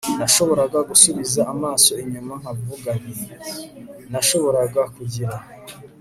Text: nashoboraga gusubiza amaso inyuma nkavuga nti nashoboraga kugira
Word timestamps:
nashoboraga 0.19 0.79
gusubiza 0.89 1.41
amaso 1.53 1.91
inyuma 2.03 2.33
nkavuga 2.41 2.89
nti 3.01 3.19
nashoboraga 4.11 4.81
kugira 4.95 5.35